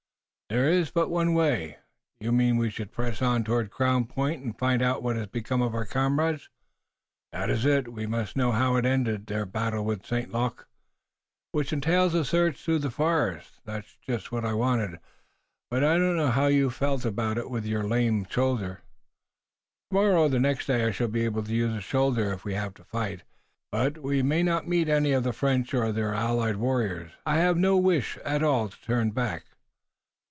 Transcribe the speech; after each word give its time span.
"There 0.51 0.67
is 0.69 0.91
but 0.91 1.09
one 1.09 1.33
way." 1.33 1.77
"You 2.19 2.33
mean 2.33 2.57
we 2.57 2.69
should 2.69 2.91
press 2.91 3.21
on 3.21 3.45
toward 3.45 3.71
Crown 3.71 4.03
Point, 4.03 4.43
and 4.43 4.59
find 4.59 4.81
out 4.81 5.01
what 5.01 5.15
has 5.15 5.27
become 5.27 5.61
of 5.61 5.73
our 5.73 5.85
comrades?" 5.85 6.49
"That 7.31 7.49
is 7.49 7.63
it. 7.63 7.87
We 7.93 8.05
must 8.05 8.35
know 8.35 8.51
how 8.51 8.75
ended 8.75 9.27
their 9.27 9.45
battle 9.45 9.85
with 9.85 10.05
St. 10.05 10.29
Luc." 10.33 10.67
"Which 11.53 11.71
entails 11.71 12.13
a 12.13 12.25
search 12.25 12.61
through 12.61 12.79
the 12.79 12.91
forest. 12.91 13.61
That's 13.63 13.95
just 14.05 14.33
what 14.33 14.43
I 14.43 14.53
wanted, 14.53 14.99
but 15.69 15.85
I 15.85 15.93
didn't 15.93 16.17
know 16.17 16.31
how 16.31 16.47
you 16.47 16.69
felt 16.69 17.05
about 17.05 17.37
it 17.37 17.49
with 17.49 17.65
your 17.65 17.87
lame 17.87 18.25
shoulder." 18.29 18.81
"Tomorrow 19.89 20.25
or 20.25 20.29
next 20.37 20.65
day 20.65 20.83
I 20.85 20.91
shall 20.91 21.07
be 21.07 21.23
able 21.23 21.43
to 21.43 21.55
use 21.55 21.73
the 21.75 21.79
shoulder 21.81 22.33
if 22.33 22.43
we 22.43 22.55
have 22.55 22.73
to 22.73 22.83
fight, 22.83 23.23
but 23.71 23.99
we 23.99 24.21
may 24.21 24.43
not 24.43 24.67
meet 24.67 24.89
any 24.89 25.13
of 25.13 25.23
the 25.23 25.31
French 25.31 25.73
or 25.73 25.93
their 25.93 26.13
allied 26.13 26.57
warriors. 26.57 27.13
I 27.25 27.37
have 27.37 27.55
no 27.55 27.77
wish 27.77 28.17
at 28.25 28.43
all 28.43 28.67
to 28.67 28.81
turn 28.81 29.11
back." 29.11 29.45